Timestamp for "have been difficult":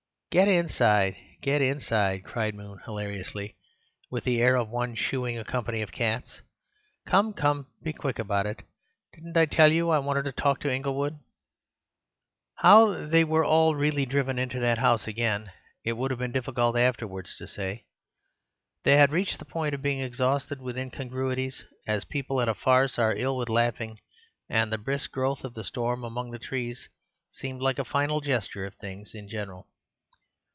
16.11-16.77